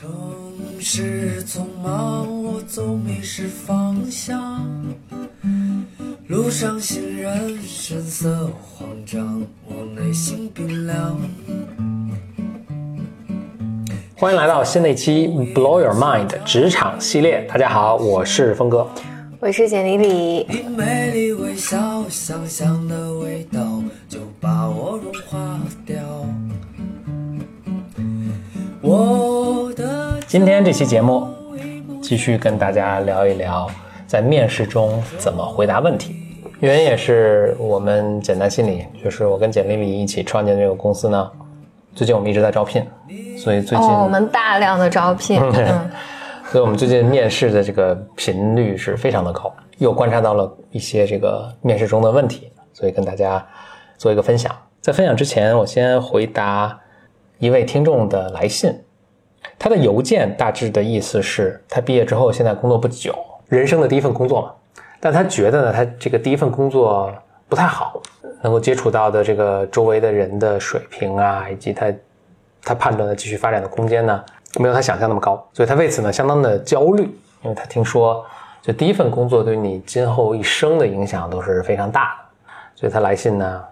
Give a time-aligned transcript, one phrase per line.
[0.00, 0.10] 城
[0.80, 4.66] 市匆忙，我总迷失方向。
[6.26, 11.20] 路上行人神色慌张，我内心冰凉。
[14.16, 17.46] 欢迎来到新的一期《Blow Your Mind》职场系列。
[17.46, 18.88] 大家好，我是峰哥。
[19.38, 20.46] 我是简丽丽。
[20.48, 22.04] 你美丽微笑，
[22.88, 23.09] 的
[30.30, 31.26] 今天这期节目
[32.00, 33.68] 继续跟大家聊一聊
[34.06, 36.14] 在面试中怎么回答问题。
[36.60, 41.28] 原因也是我们简单心理，就是我跟简丽丽一起创建这个公司呢。
[41.96, 42.86] 最近我们一直在招聘，
[43.36, 45.40] 所以最近、哦，我们大量的招聘。
[45.52, 45.90] 嗯，
[46.52, 53.44] 所以我们最近面试的这个频率是非常的高，又观察到了一些这个面试中的问题，所以跟大家
[53.98, 54.56] 做一个分享。
[54.80, 56.78] 在分享之前，我先回答
[57.40, 58.72] 一位听众的来信，
[59.62, 63.14] 他的邮件大致的意思是他毕业之后现在工作不久，
[63.50, 64.52] 人生的第一份工作嘛，
[64.98, 67.12] 但他觉得呢，他这个第一份工作
[67.46, 68.00] 不太好，
[68.40, 71.92] 能够接触到的这个周围的人的水平啊，以及他
[72.62, 74.24] 他判断的继续发展的空间呢，
[74.58, 77.02] 没有他想象那么高，所以他为此呢相当的焦虑，
[77.42, 78.24] 因为他听说
[78.62, 83.62] 就第一份工作对你今后一生的影响都是非常大的，所以他来信呢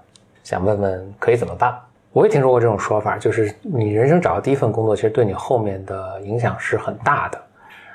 [0.44, 1.74] 想问问可以怎么办。
[2.18, 7.40] 我也听说过这种说法，就是你人生找到第一份工作，其实对你后面的影响是很大的。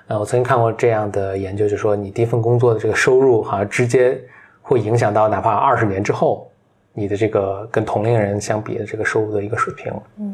[0.07, 4.17] 呃，我曾经看过这样的研究，就说你第一份工作的这个收入好像直接
[4.61, 6.49] 会影响到哪怕二十年之后
[6.93, 9.91] 你的这个跟同龄人相比的这个收入的一个水平。
[10.17, 10.33] 嗯，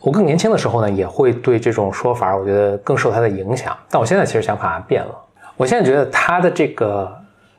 [0.00, 3.76] 我更年轻的时候呢，也会对这种说法，我觉得更受它的影响。
[3.90, 5.14] 但我现在其实想法变了，
[5.58, 7.14] 我现在觉得他的这个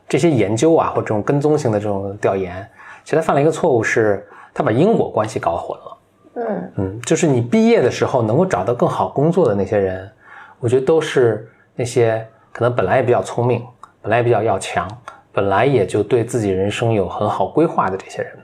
[0.07, 2.67] 这些研究啊，或这种跟踪性的这种调研，
[3.03, 4.27] 其实他犯了一个错误，是
[4.59, 5.97] 他把因果关系搞混了。
[6.35, 10.11] 嗯嗯，就是你毕业的时候能够找到更好工作的那些人，
[10.59, 13.65] 我觉得都是那些可能本来也比较聪明，
[14.01, 14.85] 本来也比较要强，
[15.31, 18.37] 本来也就对自己人生有很好规划的这些人。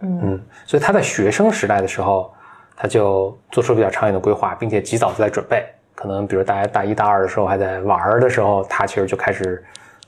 [0.00, 2.32] 嗯嗯，所以他在学生时代的时候，
[2.74, 5.66] 他就做出比较长远的规划，并且及早就在准备。
[5.94, 9.62] 可能比如大家大一大二的时候还在玩儿的时候，他其实就开始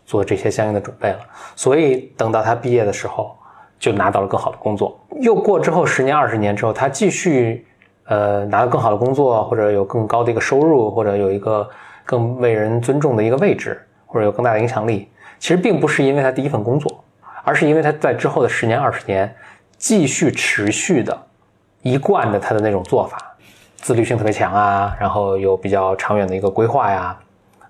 [0.06, 1.18] 做这些相应的准备了。
[1.54, 3.36] 所以等到他毕业的时候，
[3.80, 4.96] 就拿到了更好的工作。
[5.20, 7.66] 又过之后十年二十年之后，他继续
[8.04, 11.68] 呃拿到更好的工作，或者有更高的一个收入，或者有一个
[12.04, 15.08] 更为人尊重的一个位置，或者有更大的影响力。
[15.40, 17.02] 其实并不是因为他第一份工作，
[17.42, 19.34] 而是因为他在之后的十年二十年。
[19.82, 21.18] 继续持续的
[21.80, 23.34] 一贯的他的那种做法，
[23.76, 27.18] 自律性特别强啊，然后有比较长远的一个规划呀，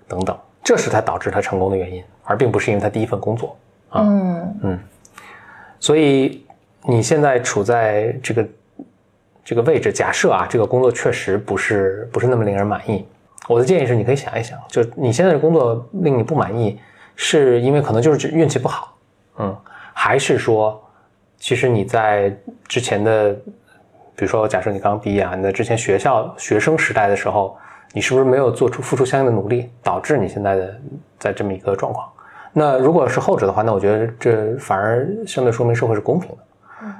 [0.09, 3.55] 等等，这是他导致他成功的原因，而并不是因为他第一份工作
[3.91, 4.01] 啊。
[4.01, 4.79] 嗯嗯，
[5.81, 6.45] 所以
[6.83, 8.47] 你现在处在这个
[9.43, 13.05] 这个位置，假设啊，这个工作确实不是不是那么令人满意，
[13.49, 16.79] 我的建议是，你可以想一想，就你现在的工作令你不满意，
[17.15, 18.95] 是因为可能就是运气不好，
[19.39, 19.57] 嗯，
[19.93, 20.81] 还是说？
[21.39, 22.31] 其实你在
[22.67, 23.33] 之前的，
[24.15, 27.57] 比如说，假设你刚毕业啊，你在之前学校学生时代的时候，
[27.93, 30.79] 你是不是没有做出付出相应的努力，导致你现在的
[31.17, 32.07] 在这么一个状况？
[32.53, 36.37] 那如果是后者的话，那我觉得这反而相对说明社会是公平的。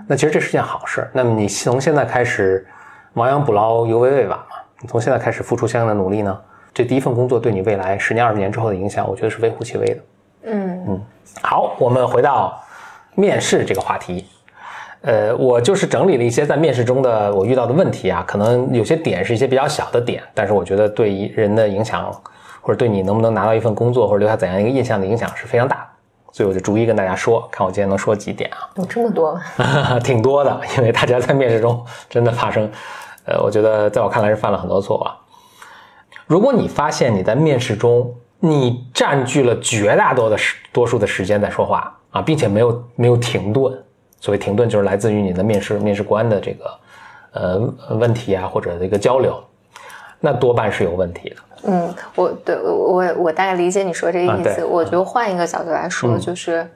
[0.07, 1.07] 那其实这是件好事。
[1.13, 2.65] 那么你从现在开始
[3.13, 4.55] 亡羊补牢，犹未未晚嘛。
[4.79, 6.39] 你从现在开始付出相应的努力呢，
[6.73, 10.01] 这第一份工作对你未来十年、二十年之后的影响，我觉得是微乎其微的。
[10.43, 11.01] 嗯嗯，
[11.41, 12.61] 好，我们回到。
[13.13, 14.25] 面试这个话题，
[15.01, 22.09] 呃，我就是整理了一些在面试中的我遇到的问题啊，可能有些点是一些比较小的点，但是我觉得对人的影响，
[22.61, 25.87] 或者对你能不能拿到一份工作或者留下怎样一个印象的影响是非常大的，
[26.31, 28.69] 所以我就逐一跟大家说，看我今天能说几点啊？
[28.75, 29.99] 有这么多吗？
[30.03, 32.71] 挺多的，因为大家在面试中真的发生，
[33.25, 35.17] 呃，我觉得在我看来是犯了很多错误啊。
[36.27, 41.97] 如果你发现你在面试中你占据了绝大多的时多数的时间在说话。
[42.11, 43.73] 啊，并且没有没有停顿，
[44.19, 46.79] 所谓停顿就是来自于你的面试面试官的这个
[47.31, 49.41] 呃问题啊，或者这个交流，
[50.19, 51.35] 那多半是有问题的。
[51.63, 56.69] 嗯，我对我我大概理解你说这个意思，啊、我就换一个角度来说，嗯、就是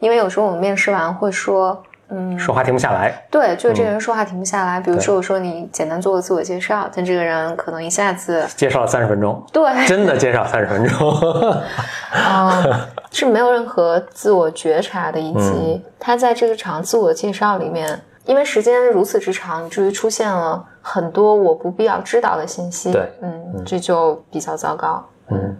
[0.00, 1.82] 因为有时候我们面试完会说。
[2.10, 3.22] 嗯，说话停不下来。
[3.30, 4.80] 对，就是这个人说话停不下来。
[4.80, 9.44] 嗯、比如说，我说你简单做个自我介绍，但这个人可能一下子介绍了三十分钟。
[9.52, 11.12] 对，真的介绍三十分钟。
[12.10, 12.80] 啊、嗯，
[13.10, 22.90] 是没有任何自我觉察的，以及嗯他在这个场自我介绍里面，因为时间如此之长，以至于出现了很多我不必要知道的信息。
[22.90, 25.06] 对，嗯，这就比较糟糕。
[25.28, 25.54] 嗯，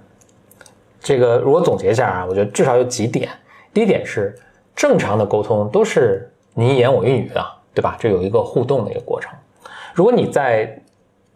[1.00, 3.28] 这个如果总结一下啊，我觉得至少有几点。
[3.74, 4.34] 第一点是，
[4.74, 7.44] 正常的沟通都是你一言我一语的，
[7.74, 7.94] 对吧？
[8.00, 9.30] 这有一个互动的一个过程。
[9.92, 10.80] 如果你在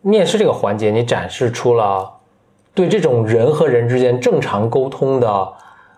[0.00, 2.10] 面试这个环节，你展示出了
[2.72, 5.52] 对这种人和人之间正常沟通的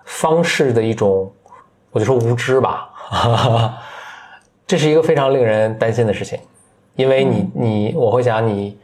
[0.05, 1.32] 方式的一种，
[1.93, 2.91] 我就说无知吧，
[4.67, 6.41] 这是一个非常令人担心的事情，
[6.96, 8.79] 因为你你我会想你，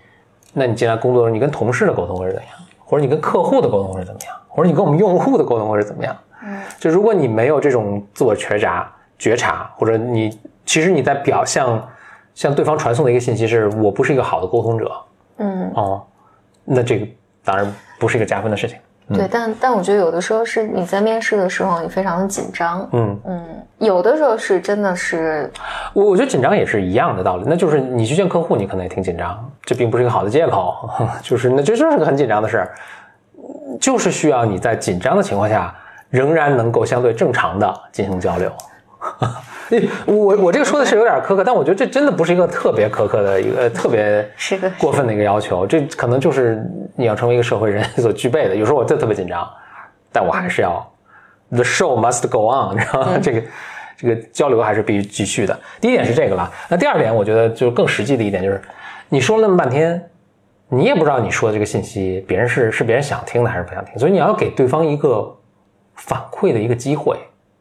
[0.53, 6.17] 那你进来工作的时候，你跟同事的沟通会是怎样，或者你跟客户的沟通会是怎么样，或者你跟我们用户的沟通会是怎么样？
[6.43, 11.89] 嗯，就如果你没有这种自我觉察、觉察，或者你其实你在表象
[12.35, 14.93] 向对方传送的一个信息是我不是一个好的沟通者，
[15.37, 16.03] 嗯，哦，
[16.65, 17.07] 那这个
[17.45, 18.79] 当然不是一个加分的事情。
[19.13, 23.45] 对，但但我觉得有的时候是你在面试的时候，你非常的紧张，嗯，嗯，
[23.79, 25.51] 有的时候是真的是，
[25.93, 30.89] 我我觉得紧张也是一样的道理，那就是你去见客户，你可能也挺紧张，这并不是一个好的借口，
[31.23, 32.71] 就是那这就是个很紧张的事儿，
[33.81, 35.75] 就是需要你在紧张的情况下，
[36.09, 38.53] 仍然能够相对正常的进行交流。
[40.07, 44.29] 我我这个说的是有点苛刻，但我觉得这真的不是一个特别苛刻的一个特别
[44.79, 46.65] 过分的一个要求，这可能就是
[46.97, 48.57] 你要成为一个社会人所具备的。
[48.57, 49.49] 有时候我真的特别紧张，
[50.13, 50.85] 但我还是要
[51.51, 53.19] the show must go on，你知道吗？
[53.23, 53.43] 这个
[53.97, 55.59] 这个交流还是必须继续的。
[55.81, 58.61] 第一点是这个了，那第二点我觉得就更实际的一点就是，
[59.09, 60.11] 你说了那么半天，
[60.69, 65.33] 你也不知道你说的这个信息别人是是别人想听的还是不想听，所以你要给对方一个
[65.95, 67.17] 反馈的一个机会。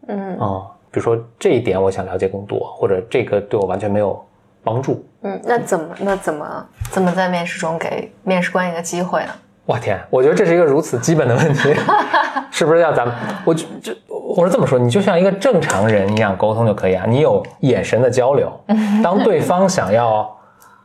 [0.07, 4.19] 嗯啊、比如说这一点我想了解更多，或者这个对我完全没有
[4.63, 5.05] 帮助。
[5.21, 9.31] 嗯，那怎么那怎么怎么在面试中给面试官一个机会呢？
[9.65, 11.75] 我天，我觉得这是一个如此基本的问题，
[12.49, 13.15] 是不是要咱们？
[13.45, 17.05] 我就就我是这么说，你就像一个正常人一样沟通就可以啊。
[17.07, 18.51] 你有眼神的交流，
[19.03, 20.27] 当对方想要，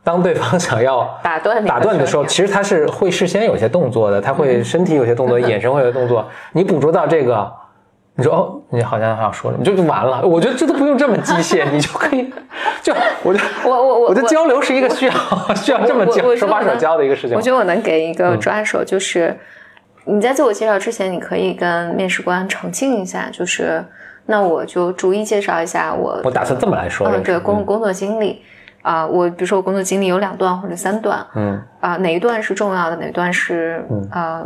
[0.03, 7.51] 当对方想要打断你打断你的时候，其实他是会事先有些动作的，他会身体有些动作，眼神会有动作，你捕捉到这个。
[8.17, 10.25] 你说哦，你好像还要说了，你就就完了。
[10.25, 12.31] 我觉得这都不用这么机械，你就可以，
[12.81, 15.13] 就我觉得我我我我觉得交流是一个需要
[15.55, 17.35] 需要这么教我我手把手教的一个事情。
[17.35, 19.37] 我觉得我能给一个抓手，就是、
[20.05, 23.83] 你在自我介绍之前，你可以跟面试官澄清一下，就是
[24.27, 28.41] 那我就逐一介绍一下我我打算这么来说嗯，对个工工作经历
[28.81, 34.45] 啊、我比如说我工作经历有两段或者三段嗯啊、哪一段是重要的，哪一段是呃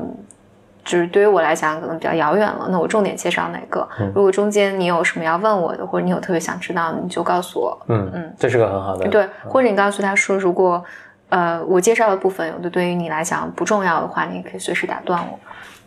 [0.90, 3.88] 就是对于我来讲可能比较遥远了，那我重点介绍哪个？
[4.00, 7.80] 嗯如果中间你有什么要问我的，或者你有特别想知道，你就告诉我。
[7.90, 10.84] 嗯嗯，这是个很好的对，或者你告诉他说，如果
[11.30, 15.40] 呃我介绍的部分有的对于你来讲不重要的话，你也可以随时打断我。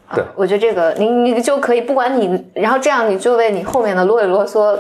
[0.09, 4.79] 啊对我觉得这个你你就可以，不管你，然后这样你就为你后面的啰里啰嗦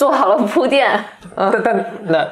[0.00, 0.98] 做好了铺垫。
[1.36, 2.28] 但但那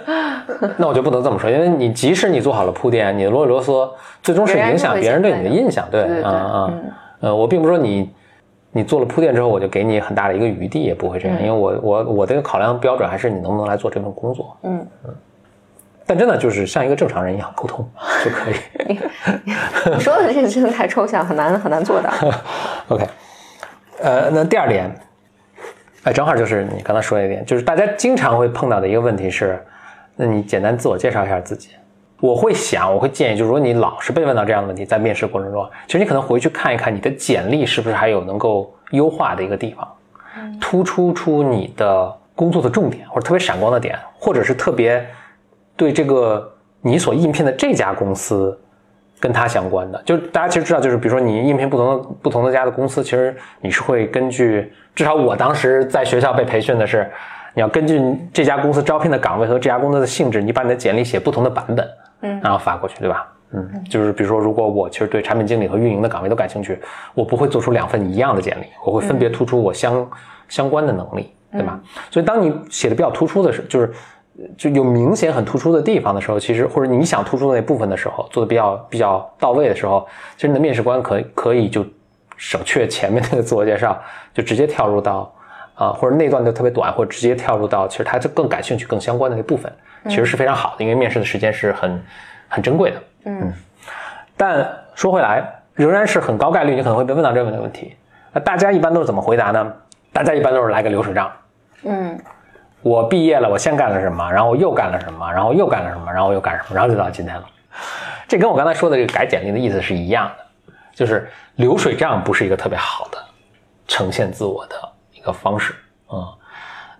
[0.78, 3.90] 那我就不能这么说，因为你即使你做好了铺垫，你的啰里啰嗦，
[4.22, 8.10] 最终是影响别人对你的印象，对啊啊嗯，呃，我并不是说你
[8.72, 14.86] 你做了铺垫之后，我就给你很大的一个余地，也不会这样，嗯因为我我我的考量标准还是你能不能来做这份工作，嗯，
[16.06, 17.86] 但真的就是像一个正常人一样沟通
[18.24, 18.98] 就可以。
[19.94, 22.10] 你说的这个真的太抽象，很难很难做到。
[22.88, 23.06] OK，
[24.00, 24.90] 呃，那第二点，
[26.04, 29.60] 哎，正好就是你刚才说的一点，就是大家经常会碰到的一个问题是，
[30.16, 31.70] 那你简单自我介绍一下自己。
[32.20, 39.88] 我会想，我会建议，就是如果你老是被问到这样的问题，在面试过程中，其实你可能回去看一看你的简历是不是还有能够优化的一个地方，
[40.60, 45.04] 突出出你的工作的重点或者特别闪光的点，或者是特别
[45.76, 48.58] 对这个你所应聘的这家公司
[49.20, 50.02] 跟它相关的。
[50.04, 57.08] 就是大家其实知道，就是比如说你应聘不同的不同的家的公司，其实你是会根据，至少我当时在学校被培训的是，
[57.54, 58.02] 你要根据
[58.32, 61.88] 这家公司招聘的岗位和这家公司的性质，你把你的简历写不同的版本，
[62.22, 63.32] 嗯然后发过去，对吧？
[63.52, 66.80] 嗯，就是比如说，如果我其实对产品经理和运营的岗位都感兴趣，
[67.14, 70.04] 我不会做出两份一样的简历，我会分别突出我相、
[70.48, 71.78] 相关的能力，对吧？
[72.10, 73.92] 所以当你写的比较突出的时候，就是
[74.56, 81.86] 就有明显很突出的地方的时候，其实或者你想突出的那部分的时候，做的比较比较到位的时候，其实你的面试官可以可以就
[82.38, 84.00] 省却前面那个自我介绍，
[84.32, 85.30] 就直接跳入到
[85.74, 89.70] 啊、或者那段就特别短，或者直接跳入到其实他就更感兴趣、更相关的那部分，
[90.08, 92.02] 其实是非常好的，因为面试的时间是很
[92.48, 93.02] 很珍贵的。
[93.26, 93.52] 嗯
[94.36, 97.94] 但说回来，仍然是很高概率你可能会被问到这样的问题。
[98.32, 99.72] 那大家一般都是怎么回答呢？
[100.12, 101.30] 大家一般都是来个流水账。
[101.82, 102.18] 嗯
[102.80, 107.44] 我毕业了，我先干了什么，然后又干了什么，然后又干了什么，然后又干什么，然后就到今天了。
[108.28, 111.28] 这跟我刚才说的这个改简历的意思是一样的，就是
[111.58, 113.18] 流水账不是一个特别好的
[113.88, 114.76] 呈现自我的
[115.12, 115.72] 一个方式
[116.06, 116.26] 啊、嗯。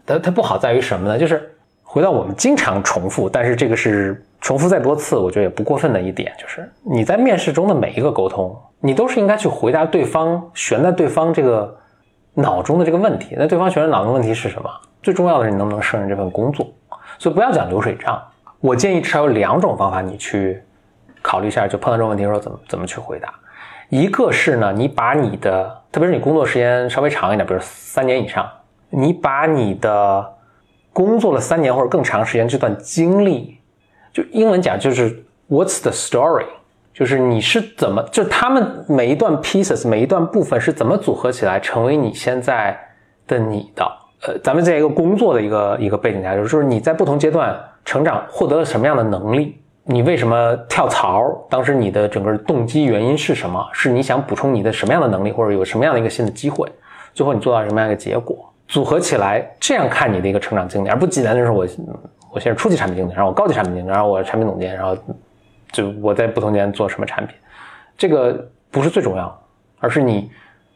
[0.05, 1.17] 它它不好在于什么呢？
[1.17, 11.79] 就是回到我们经常重复，但是这个是重复再多次，我觉得也不过分的一点，就是你在面试中的每一个沟通，你都是应该去回答对方悬在对方这个
[12.35, 13.37] 脑中的这个问题。
[13.38, 14.69] 那对方悬在脑中的问题是什么？
[15.03, 16.67] 最重要的是你能不能胜任这份工作。
[17.17, 18.21] 所以不要讲流水账，
[18.59, 20.61] 我建议至少有两种方法你去
[21.23, 23.33] 考虑一下，就碰到这种问题的时候怎么怎么去回答。
[23.88, 28.47] 一个是呢，你把你的，特别是你工作时间稍微长一点，比如三年以上，
[28.90, 30.35] 你把你的
[30.92, 33.59] 工作了三年或者更长时间这段经历，
[34.12, 36.45] 就英文讲就是 What's the story？
[36.92, 42.78] 就是你是怎么，就他们每一段 pieces，每一段部分是怎么组合起来成为你现在
[43.26, 43.85] 的你的？
[44.26, 49.62] 呃，咱们在一个工作的一个一个背景下，就是你在不同阶段成长，获得了什么样的能力？
[49.90, 51.33] 你为什么跳槽？
[51.49, 53.66] 当时你的整个动机原因是什么？
[53.73, 56.71] 是你想补充你的什么样的能力，或者有什么样的一个新的机会？
[57.14, 58.52] 最后你做到什么样一个结果？
[58.66, 61.66] 组合起来这样看你的一个成长经历，而不简单的是我
[62.30, 64.95] 我现在初级产品经理，然后我高级产品经理，然后我产品总监，然后
[65.73, 67.35] 就我在不同间做什么产品，
[67.97, 69.42] 这个不是最重要，
[69.80, 70.30] 而是你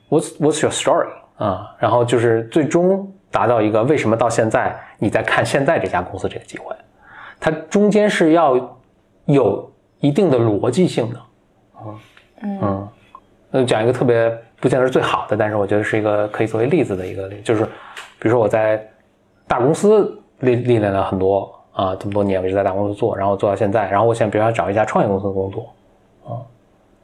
[0.08, 1.76] what's what's your story 啊？
[1.78, 3.12] 然后就是最终。
[3.30, 6.76] 达到一个为什么到现在你在看现在这家公司这个机会，
[7.40, 8.78] 它中间是要
[9.26, 11.20] 有一定的逻辑性的，
[12.42, 12.88] 嗯嗯，
[13.50, 18.84] 那讲一个特别不见得是最好的，但是我觉得是一个可以作为例子的一个例，就是比如说我在
[19.46, 25.72] 大公司历历练了很多啊，这么多年我一直在大公司做，然后做到现在，然后我想比如要找一家创业公司的工作，
[26.24, 26.42] 啊，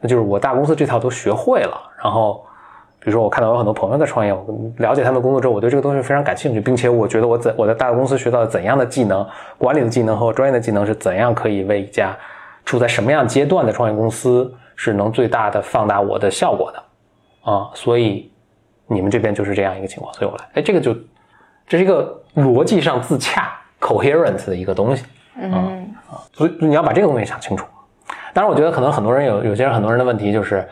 [0.01, 2.45] 那就是我大公司这套都学会了，然后。
[3.00, 4.45] 比如说，我看到有很多朋友在创业，我
[4.78, 9.25] 了解他们的工作之后，我对这个东西非常感兴趣，并且我觉得我在我在大公司学到了怎样的技能，
[9.57, 12.17] 管理的技能和专业的技能是怎样可以为一家
[12.64, 18.28] 处在什么样阶段的创业公司是能最大的放大我的效果的啊，所以
[18.88, 20.93] 你们这边就是这样一个情况，所以我来，哎，这个就
[21.69, 25.05] 这是一个逻辑上自洽 coherence 的一个东西，
[25.40, 25.52] 嗯
[26.11, 27.64] 啊，所以你要把这个东西想清楚。
[28.35, 30.67] 当然，我觉得可能很多人有有些人很多人的问题就是。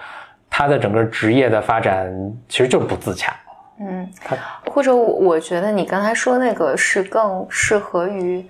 [0.59, 2.11] 他的整个职业的发展
[2.49, 3.37] 其实就是不自洽，
[3.79, 4.09] 嗯，
[4.65, 8.43] 或者我觉得你刚才说那个是更适合于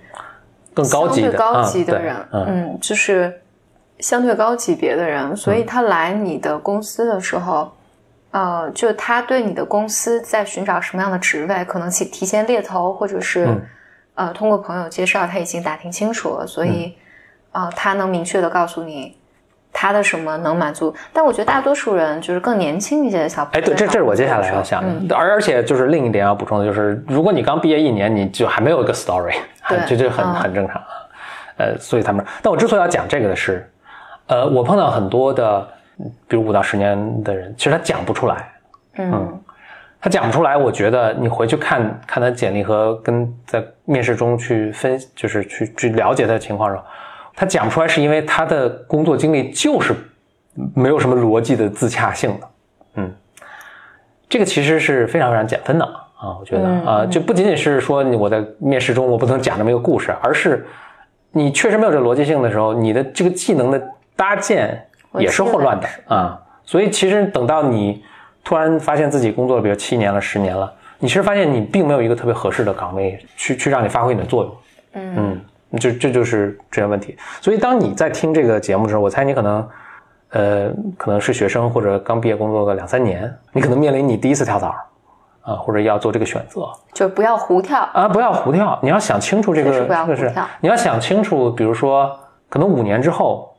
[0.73, 3.41] 更高级的高级的人，嗯，就是
[3.99, 7.69] 相对高级别的人，所以他来你的公司的时候，
[8.31, 13.53] 呃，就他对你的公司在寻找什么样的职位，可能提提前猎头，或者是
[14.15, 16.95] 呃通过朋友介绍，他已经打听清楚了，所以
[17.51, 19.16] 呃，他能明确的告诉你。
[19.79, 20.91] 他的什么能满足？
[21.13, 23.59] 但我觉得大多数人就是更年轻一些的小朋友。
[23.59, 25.15] 哎，对，这这是我接下来要想的。
[25.15, 29.35] 而而且就是另一点要补充的就是，如果你刚毕业一年，你就还没有一个 story，
[29.87, 30.87] 这这很很正常啊。
[31.57, 33.69] 呃，所以他们，但我之所以要讲这个的是，
[34.25, 35.67] 呃，我碰到很多的，
[36.27, 38.49] 比如五到十年的人，其实他讲不出来。
[38.97, 39.39] 嗯，
[40.01, 40.57] 他讲不出来。
[40.57, 46.81] 我觉得你回去看看他简历和跟在面试中去分，就是去去了解他的情况时候。
[47.39, 49.93] 他讲不出来，是因为他的工作经历就是
[50.73, 52.47] 没有什么逻辑的自洽性的，
[52.95, 53.13] 嗯，
[54.27, 60.65] 这个其实是非常非常减分的啊，我觉得啊，就不仅仅是说我在面试中我不能讲这么一个故事，而是
[61.31, 63.79] 你确实没有这个逻辑性的时候，你的这个技能的
[64.15, 64.83] 搭建
[65.19, 68.03] 也是混乱的啊，所以其实等到你
[68.43, 74.55] 突然发现自己工作了，比如七年了、十年了，你其实发现你并没有一个特别合适的岗位去去让你发挥你的作用，
[75.15, 75.39] 嗯。
[75.77, 79.69] 就这就是这些问题，所以当你在听这个节目的时候，我猜你可能，
[80.29, 84.73] 呃，可能是学生或者刚毕业工作个两三年，你可能面临你第一次跳槽，
[85.41, 93.53] 啊，或者要做这个选择，就不要胡跳啊，不要胡跳，你要想清楚这个，不要胡跳，你要想清楚，比如说，可能五年之后，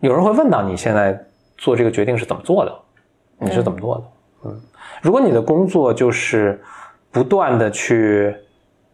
[0.00, 1.18] 有人会问到你现在
[1.56, 2.72] 做这个决定是怎么做的，
[3.38, 4.04] 你是怎么做的？
[4.44, 4.60] 嗯，
[5.00, 6.62] 如果你的工作就是
[7.10, 8.36] 不断的去。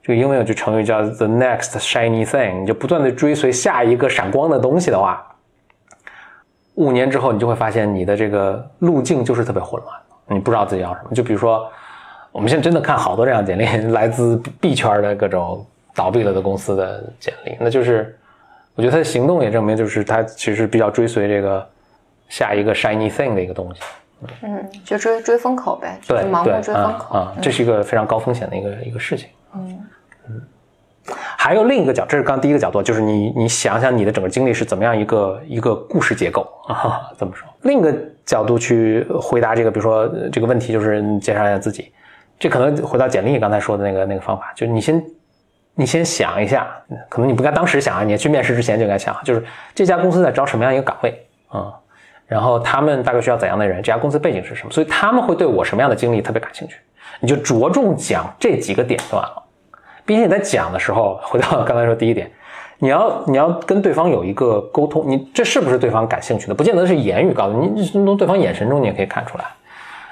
[0.03, 5.25] 这个英文有句成语叫 “the next shiny thing”，你就不断的追随下一个闪光的东西的话，
[6.75, 11.15] 五年之后你就会发现你的这个路径就是特别混乱，你不知道自己要什么。
[11.15, 11.71] 就比如说，
[12.33, 18.19] 我们现在真的看好多这样简历，来自币圈的各种倒闭了的公司的简历，那就是
[18.75, 21.65] 我觉得他的行动也证明，就是他其实比较追随这个
[22.29, 23.81] 下一个 shiny thing 的一个东西。
[24.43, 29.29] 嗯，就追追风口呗，对，盲目追风口啊，这是一个非常高风险的一个一个事情。
[29.55, 29.82] 嗯嗯，
[31.37, 37.11] 还有另一个角，这是刚第一个角度，就是你你想想你的整个经历是怎么样一个一个故事结构 啊？
[37.19, 37.49] 怎么说？
[37.63, 37.93] 另一个
[38.25, 41.93] 角度去回答这个，比如说这个问题，就是你介绍一下自己。
[42.39, 45.05] 这可能回到简历刚才说的那个那个方法，就是你先
[45.75, 46.69] 你先想一下，
[47.09, 49.45] 可能你不该当时想啊，你去面试之前就该想，就是
[49.75, 51.73] 这家公司在招什么样一个岗位啊？
[52.27, 53.83] 然后他们大概需要怎样的人？
[53.83, 54.73] 这家公司背景是什么？
[54.73, 56.77] 所以他们会对我什么样的经历特别感兴趣？
[57.21, 59.42] 你就着重讲这几个点段了，
[60.05, 62.31] 并且你在讲的时候，回到刚才说第一点，
[62.79, 66.55] 你要你要跟对方有一个沟通，你这是不是对方感兴趣的？
[66.55, 69.45] 不见得是言语告诉你，从对方眼神中你也可以看出来，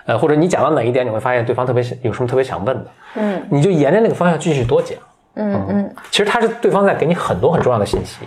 [0.07, 4.99] 呃，或者你讲到哪一点，你会发现对方特别有什么特别想问的，嗯，你就沿着那个方向继续多讲，
[5.35, 8.19] 嗯嗯，其实他是对方在给你很多很重要的信息。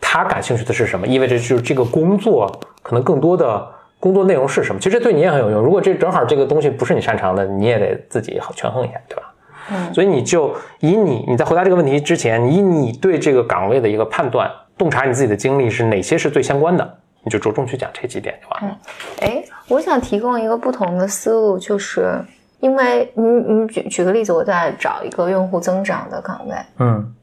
[0.00, 2.50] 他感兴趣的是什么，意味着就是这个工作
[2.82, 3.64] 可能更多的
[4.00, 4.80] 工作内容是什么。
[4.80, 5.62] 其实这对你也很有用。
[5.62, 9.29] 如果这正好这个东西不是你擅长的，你也得自己好权衡一下，对吧？
[9.70, 18.78] 嗯，所以你就以你你在回答这个问题之前，以你对这个岗位的一个判断，洞察你自己的经历是哪些是最相关的，你就着重去讲这几点就完了。
[19.20, 22.20] 哎，我想提供一个不同的思路，就是
[22.60, 27.14] 因为你你举举个例子，我在找一个用户增长的岗位，嗯。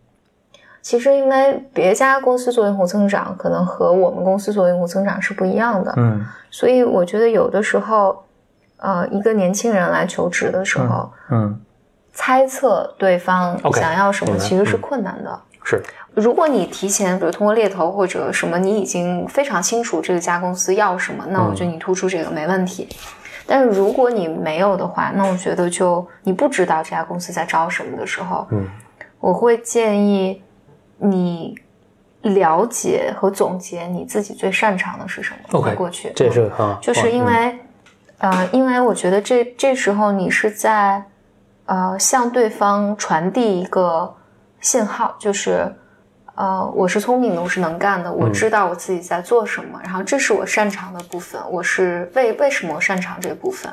[0.80, 6.26] 其实因为别家公司做用户增长，可能和我们公司做用户增长是不一样的，嗯。
[6.50, 8.24] 所以我觉得有的时候，
[8.78, 11.60] 呃，一个年轻人来求职的时候，嗯，
[12.18, 15.40] 猜测对方想要什么其实是困难的。
[15.64, 15.80] 是
[16.16, 22.90] 如果你提前，比如通过猎头或者什么，你已经非常清楚这家公司要什么，那我觉得你突出这个没问题。
[23.46, 28.68] 但是如果你没有的话，那我觉得就你不知道这家公司在招什么的时候，嗯
[29.20, 30.42] 我会建议
[30.98, 31.56] 你
[32.24, 35.60] 了解和总结你自己最擅长的是什么。
[35.60, 37.60] OK，在过去这是个很好，就是因为，
[38.18, 41.04] 呃，因为我觉得这这时候你是在，
[41.68, 44.14] 呃，向对方传递一个
[44.60, 45.72] 信号，就是，
[46.36, 53.72] 呃，我是聪明的，我是能干的，我知道我自己在做什么，然后这是我擅长的部分，我是为为什么我擅长这部分。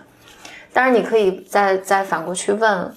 [0.72, 2.94] 当然，你可以再再反过去问，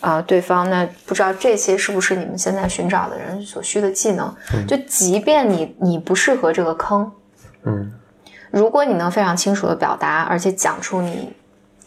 [0.00, 4.34] 啊、对方那不知道这些是不是你们现在寻找的人所需的技能？
[4.66, 7.10] 就即便你你不适合这个坑，
[7.62, 7.92] 嗯
[8.50, 11.32] 如果你能非常清楚的表达，而且讲出你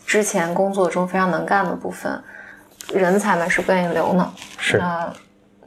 [0.05, 2.23] 之前工作中非常能干的部分，
[2.93, 4.31] 人才们是不愿意留呢。
[4.57, 5.11] 是那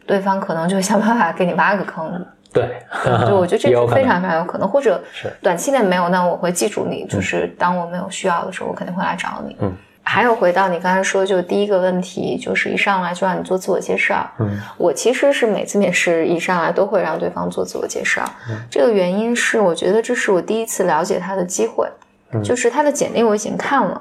[0.07, 2.27] 对方可能就想办法给你挖个坑。
[2.53, 2.83] 对，
[3.29, 9.57] 就，我觉得这是非常非常有可能，或者是短期内没有，那我会记住你，就是当我没有需要的时候，我肯定会来找你。
[9.61, 9.75] 嗯。
[10.03, 14.27] 还有回到你刚才说，就第一个问题，就是一上来就让你做自我介绍。
[14.39, 18.25] 嗯，我其实是每次面试一上来都会让对方做自我介绍。
[18.49, 21.87] 嗯这个原因是，我觉得这是我第一次了解他的机会，
[22.33, 24.01] 嗯就是他的简历我已经看了，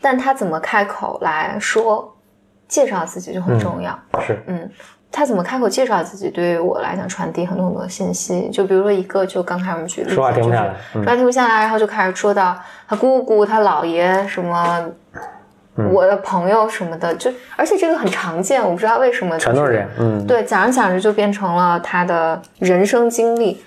[0.00, 2.13] 但他怎么开口来说
[2.68, 3.98] 介绍自己就很重要。
[4.20, 4.70] 是嗯，
[5.10, 8.48] 他怎么开口介绍自己，对于我来讲传递很多很多信息。
[8.50, 12.56] 就比如说一个，就刚开始我们举例子，说话停不下来就是嗯说话停不下来，然后就开始说到
[12.88, 14.80] 他姑姑、他姥爷什么。
[15.76, 23.60] 嗯我的朋友什么的，就而且这个很常见，我不知道为什么、全都是这样，嗯，对，讲着讲着就变成了他的人生经历。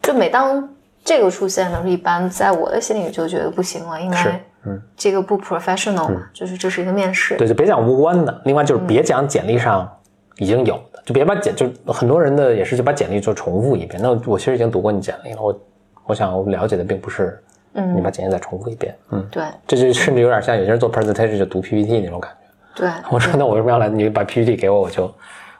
[0.00, 0.66] 就每当
[1.04, 7.36] 这个出现的时候，一般在我的心里就觉得不行了，因是为嗯这个不 professional 嘛，就是这是一个面试。
[7.36, 8.40] 对，就别讲无关的。
[8.44, 9.90] 另外就是别讲简历上
[10.36, 14.00] 已经有的，就别把简就很多人的也是就把简历做重复一遍。
[14.02, 15.60] 那我其实已经读过你简历了，我
[16.06, 17.42] 我想我了解的并不是
[17.72, 22.82] 嗯你把简历再重复一遍，嗯，对这就甚至有点像有些人做 presentation 就读 PPT 那种感觉。
[22.82, 23.88] 对，我说那我为什么要来？
[23.88, 25.12] 你把 PPT 给我，我就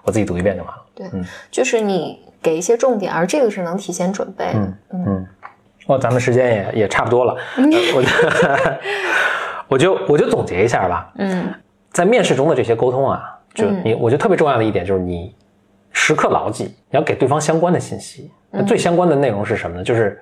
[0.04, 0.82] 我自己读一遍就完了。
[0.94, 1.10] 对，
[1.50, 4.60] 就是你给一些重点，而这个是能提前准备的。
[4.90, 5.19] 嗯嗯，
[5.94, 8.08] 哦，咱们时间也也差不多了，呃我就
[9.68, 11.12] 我就我就总结一下吧。
[11.16, 11.52] 嗯
[11.92, 15.34] 在面试中的这些沟通啊，就嗯你，我觉得特别重要的一点就是你
[15.92, 18.30] 时刻牢记，你要给对方相关的信息。
[18.52, 19.82] 那最相关的内容是什么呢？
[19.82, 20.20] 就是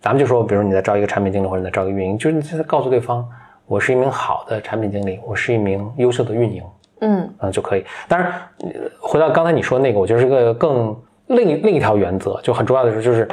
[0.00, 3.28] 咱们就说，比如你在招一个产品经理或者你在招一个运营，就是你在告诉对方，
[3.66, 6.62] 我是一名好的产品经理，我是一名优秀的运营，
[7.00, 7.84] 嗯嗯就可以。
[8.06, 8.70] 当然，呃
[9.00, 10.96] 回到刚才你说那个，我觉得是个更
[11.26, 13.28] 另另一条原则，就很重要的是就是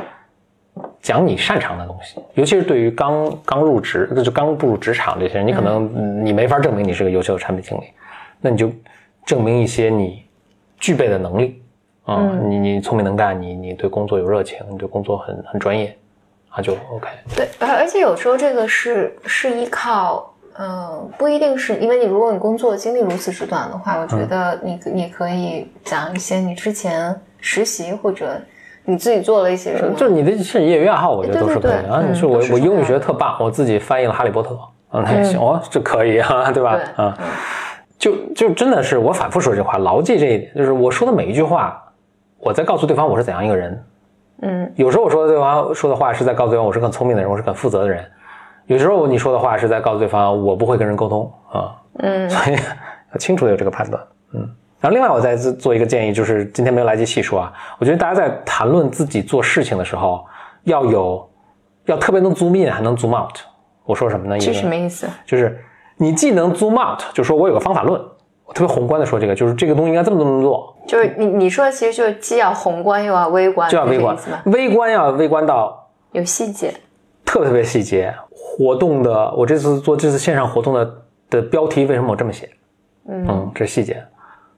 [1.08, 6.26] 讲你擅长的东西，尤其是对于刚刚入职，那就刚步入职场这些人，你可能嗯。
[6.26, 7.84] 你没法证明你是个优秀的产品经理，
[8.42, 8.70] 那你就
[9.26, 10.26] 证明一些你
[10.78, 11.64] 具备的能力
[12.04, 12.50] 啊、嗯。
[12.52, 15.96] 你你聪明能干，你你对工作有热情，你对工作很很专业，
[16.50, 17.08] 啊就 OK。
[17.34, 28.42] 对，而而且有时候这个是是依靠，嗯、不一定是因为你如果你工作经历如此之短的话，我觉得你你可以讲一些你之前实习或者
[28.90, 32.16] 你自己做了一些什么，就是你的是业余爱好，我觉得都是可以的。
[32.16, 34.52] 说我我英语学得特棒，我自己翻译了《哈利波特》，
[34.98, 36.80] 啊，那也行，哦，这可以啊，对吧？
[36.96, 37.18] 啊，
[38.00, 41.84] 就就真的是我反复说这话，牢记这一点，就是我说的每一句话，
[42.40, 43.84] 我在告诉对方我是怎样一个人。
[44.44, 48.06] 嗯有时候我说的对方说的话是在告诉对方我是个很聪明的人，我是个很负责的人。
[48.68, 52.56] 有时候你说的话是在告诉对方我不会跟人沟通啊，嗯所以
[53.12, 54.02] 要清楚的有这个判断。
[54.34, 60.24] 嗯，然后另外我再做做一个建议，就是今天没有来及细说啊，我觉得大家在谈论自己做事情的时候，
[60.64, 61.30] 要有
[61.86, 63.38] 要特别能 zoom in，还能 zoom out。
[63.86, 64.38] 我说什么呢？
[64.38, 65.08] 这一个什么意思？
[65.26, 65.60] 就是
[65.96, 68.00] 你既能 zoom out，就说我有个方法论，
[68.46, 76.74] 我特别宏观的说这个，就是这个东西应该这么这么做，就是你你说的其实就是既要宏观又要微观，就要微观微观要微观到有细节，
[77.26, 78.14] 特别特别细节。
[78.30, 80.96] 活动的，我这次做这次线上活动的
[81.30, 82.50] 的标题为什么我这么写？
[83.08, 84.04] 嗯嗯，这是细节。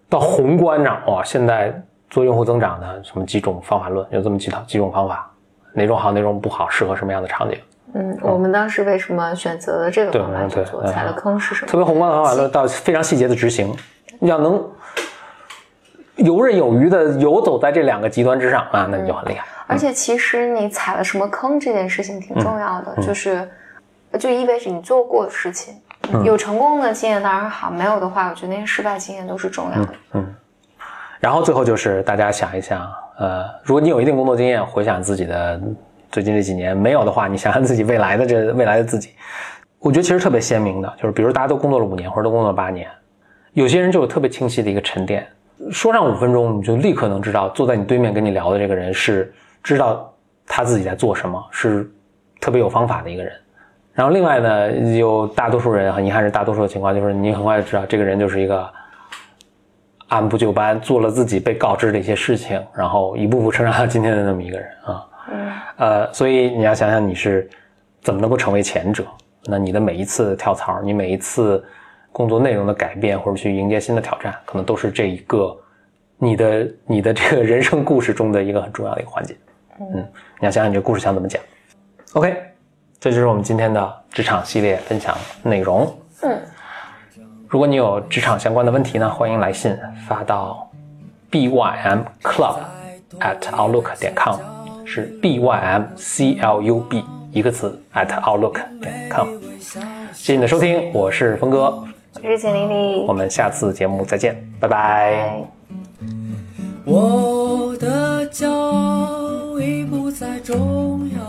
[0.09, 1.73] 到宏观上，哇，现在
[2.09, 5.31] 做用户增长的什么几种方法论，有这么几套几种方法，
[5.73, 7.57] 哪种好哪种不好，适合什么样的场景。
[7.93, 10.83] 嗯，我们当时为什么选择了这个方法去做？
[10.87, 11.67] 踩的坑是什么？
[11.67, 13.75] 特别宏观的方法论到非常细节的执行，
[14.21, 14.63] 要能
[16.15, 19.47] 游刃有余的游走在这两个极端之上啊，那你就很厉害。
[19.67, 23.47] 而且其实你踩了什么坑这件事情挺重要的，就是
[24.19, 25.75] 就意味着你做过的事情，
[26.23, 29.93] 有成功的经验当然好，没有的话，我觉得那些失败经验都是重要的。
[30.13, 30.35] 嗯。
[31.19, 35.61] 然后最后就是大家想一想，呃，如果你有一定工作经验，回想自己的
[36.11, 39.09] 最近这几年；没有的话，你想想自己未来的这未来的自己。
[39.79, 42.89] 我觉得其实特别鲜明的，就是比如大家都工作了五年或者都工作了八年，
[43.53, 45.27] 有些人就有特别清晰的一个沉淀，
[45.71, 50.13] 说上五分钟你就立刻能知道坐在你对面跟你聊的这个人是知道
[50.47, 51.89] 他自己在做什么，是
[52.39, 53.33] 特别有方法的一个人。
[53.99, 58.65] 然后另外呢，有大多数人很遗憾是大多数的情况就是你很快就知道这个人就是一个。
[60.07, 67.47] 按部就班做了自己被告知的一些事情，然后一步步成长到今天的那么一个人啊，嗯，呃，所以你要想想你是
[68.01, 69.05] 怎么能够成为前者？
[69.45, 71.63] 那你的每一次跳槽，你每一次
[72.11, 75.55] 工作内容的改变，或者去迎接新的挑战，可能都是这一个
[76.17, 79.35] 你的你的这个人生故事中的一个很重要的一个环节。
[79.79, 79.97] 嗯，
[80.39, 81.39] 你要想想你这故事想怎么讲。
[82.13, 82.35] OK，
[82.99, 85.91] 这就是我们今天的职场系列分享内容。
[86.21, 86.37] 嗯。
[87.47, 89.75] 如果你有职场相关的问题呢，欢迎来信
[90.07, 90.69] 发到
[91.31, 92.57] bym club
[93.19, 94.37] at outlook 点 com，
[94.85, 99.27] 是 bym c l u b 一个词 at outlook 点 com。
[99.59, 99.79] 谢
[100.13, 101.81] 谢你的收听，我是峰哥，
[102.21, 105.41] 我是简丽丽，我们下次节目再见，拜拜。
[106.85, 111.28] 我的骄傲已不再重要，